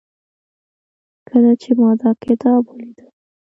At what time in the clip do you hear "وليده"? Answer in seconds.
2.67-3.05